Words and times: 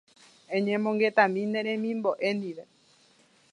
Eñomongetami 0.57 1.41
ne 1.47 1.61
remimbo'e 1.67 2.29
ndive. 2.37 2.63